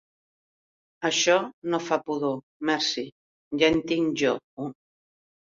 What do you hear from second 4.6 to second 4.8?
un.